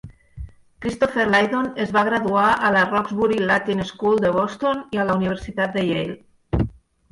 Christopher 0.85 1.25
Lydon 1.33 1.67
es 1.83 1.93
va 1.97 2.03
graduar 2.07 2.47
a 2.55 2.73
la 2.77 2.81
Roxbury 2.89 3.39
Latin 3.51 3.85
School 3.93 4.19
de 4.27 4.33
Boston 4.41 4.83
i 4.99 5.03
a 5.05 5.09
la 5.13 5.21
Universitat 5.23 5.79
de 5.81 5.87
Yale. 5.93 6.69